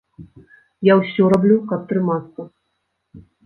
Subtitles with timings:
[0.89, 2.41] Я ўсё раблю, каб трымацца.